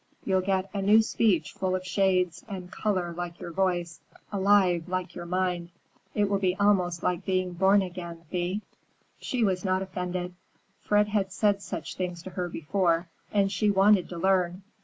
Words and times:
You'll 0.25 0.41
get 0.41 0.67
a 0.73 0.81
new 0.81 1.03
speech 1.03 1.51
full 1.53 1.75
of 1.75 1.85
shades 1.85 2.43
and 2.49 2.71
color 2.71 3.13
like 3.13 3.39
your 3.39 3.51
voice; 3.51 4.01
alive, 4.31 4.89
like 4.89 5.13
your 5.13 5.27
mind. 5.27 5.69
It 6.15 6.27
will 6.27 6.39
be 6.39 6.55
almost 6.55 7.03
like 7.03 7.23
being 7.23 7.53
born 7.53 7.83
again, 7.83 8.23
Thea." 8.31 8.61
She 9.19 9.43
was 9.43 9.63
not 9.63 9.83
offended. 9.83 10.33
Fred 10.79 11.09
had 11.09 11.31
said 11.31 11.61
such 11.61 11.93
things 11.97 12.23
to 12.23 12.31
her 12.31 12.49
before, 12.49 13.09
and 13.31 13.51
she 13.51 13.69
wanted 13.69 14.09
to 14.09 14.17
learn. 14.17 14.63